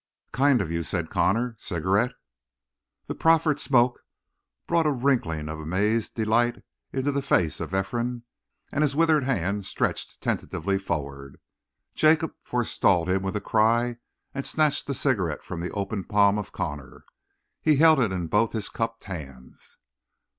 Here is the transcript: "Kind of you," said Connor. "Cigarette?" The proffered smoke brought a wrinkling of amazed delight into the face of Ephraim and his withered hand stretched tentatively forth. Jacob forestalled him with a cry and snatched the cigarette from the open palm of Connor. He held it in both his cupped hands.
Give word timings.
"Kind 0.33 0.61
of 0.61 0.71
you," 0.71 0.81
said 0.81 1.11
Connor. 1.11 1.55
"Cigarette?" 1.59 2.13
The 3.05 3.13
proffered 3.13 3.59
smoke 3.59 3.99
brought 4.67 4.87
a 4.87 4.91
wrinkling 4.91 5.47
of 5.47 5.59
amazed 5.59 6.15
delight 6.15 6.63
into 6.91 7.11
the 7.11 7.21
face 7.21 7.59
of 7.59 7.71
Ephraim 7.75 8.23
and 8.71 8.81
his 8.81 8.95
withered 8.95 9.25
hand 9.25 9.67
stretched 9.67 10.19
tentatively 10.19 10.79
forth. 10.79 11.33
Jacob 11.93 12.33
forestalled 12.41 13.09
him 13.09 13.21
with 13.21 13.35
a 13.35 13.41
cry 13.41 13.97
and 14.33 14.47
snatched 14.47 14.87
the 14.87 14.95
cigarette 14.95 15.43
from 15.43 15.61
the 15.61 15.69
open 15.69 16.03
palm 16.03 16.39
of 16.39 16.51
Connor. 16.51 17.05
He 17.61 17.75
held 17.75 17.99
it 17.99 18.11
in 18.11 18.25
both 18.25 18.53
his 18.53 18.69
cupped 18.69 19.03
hands. 19.03 19.77